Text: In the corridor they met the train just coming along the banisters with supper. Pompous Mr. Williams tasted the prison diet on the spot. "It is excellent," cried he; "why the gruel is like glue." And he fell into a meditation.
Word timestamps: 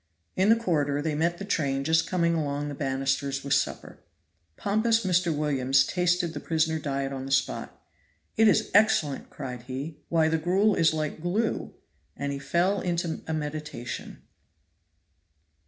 In 0.35 0.49
the 0.49 0.55
corridor 0.55 0.99
they 0.99 1.13
met 1.13 1.37
the 1.37 1.45
train 1.45 1.83
just 1.83 2.07
coming 2.09 2.33
along 2.33 2.69
the 2.69 2.73
banisters 2.73 3.43
with 3.43 3.53
supper. 3.53 3.99
Pompous 4.57 5.05
Mr. 5.05 5.31
Williams 5.31 5.85
tasted 5.85 6.29
the 6.33 6.39
prison 6.39 6.81
diet 6.81 7.13
on 7.13 7.27
the 7.27 7.31
spot. 7.31 7.79
"It 8.35 8.47
is 8.47 8.71
excellent," 8.73 9.29
cried 9.29 9.61
he; 9.69 9.99
"why 10.09 10.27
the 10.27 10.39
gruel 10.39 10.73
is 10.73 10.91
like 10.91 11.21
glue." 11.21 11.75
And 12.17 12.31
he 12.33 12.39
fell 12.39 12.81
into 12.81 13.21
a 13.27 13.33
meditation. 13.35 14.23